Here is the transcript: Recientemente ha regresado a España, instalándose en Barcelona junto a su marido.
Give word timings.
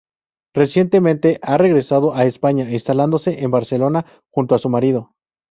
Recientemente 0.55 1.37
ha 1.43 1.59
regresado 1.59 2.15
a 2.15 2.25
España, 2.25 2.67
instalándose 2.71 3.43
en 3.43 3.51
Barcelona 3.51 4.07
junto 4.31 4.55
a 4.55 4.57
su 4.57 4.67
marido. 4.67 5.13